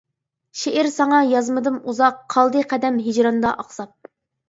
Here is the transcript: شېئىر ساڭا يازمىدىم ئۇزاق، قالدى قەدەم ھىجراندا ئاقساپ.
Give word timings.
شېئىر 0.61 0.89
ساڭا 0.93 1.19
يازمىدىم 1.33 1.79
ئۇزاق، 1.93 2.19
قالدى 2.37 2.67
قەدەم 2.75 3.01
ھىجراندا 3.09 3.57
ئاقساپ. 3.57 4.15